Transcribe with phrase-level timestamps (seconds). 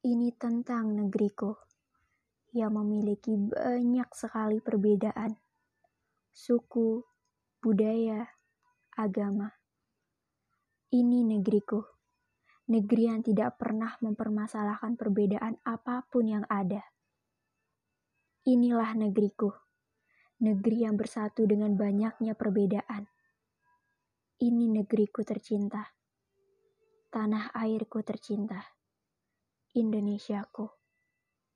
[0.00, 1.52] Ini tentang negeriku
[2.56, 5.36] yang memiliki banyak sekali perbedaan,
[6.32, 7.04] suku,
[7.60, 8.24] budaya,
[8.96, 9.52] agama.
[10.88, 11.84] Ini negeriku,
[12.72, 16.80] negeri yang tidak pernah mempermasalahkan perbedaan apa pun yang ada.
[18.48, 19.52] Inilah negeriku,
[20.40, 23.04] negeri yang bersatu dengan banyaknya perbedaan.
[24.40, 25.92] Ini negeriku tercinta,
[27.12, 28.79] tanah airku tercinta.
[29.74, 30.70] Indonesiaku.